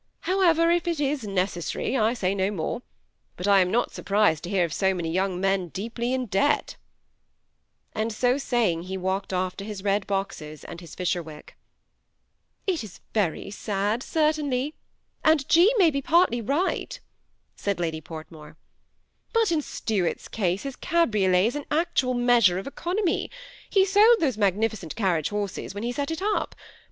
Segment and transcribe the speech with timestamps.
[0.21, 2.81] However, if it is necessary, I say no more;
[3.37, 6.75] but I am not surprised to hear of so many young men deeply in debt;"
[7.93, 11.55] and so saying he walked off to his red boxes and his Fisherwick.
[12.67, 12.73] 8 170 THE SEMI ATTACHED COUPLE.
[12.73, 14.01] "It is very sad,
[14.35, 14.75] certainly,
[15.23, 15.71] and G.
[15.77, 16.99] may be partly right,"
[17.55, 18.55] said Lady Portmore;"
[19.35, 23.29] but in Stnart's case his cabriolet is an actual measure of economy;
[23.69, 26.55] he sold those magnificent carriage horses when he set it up.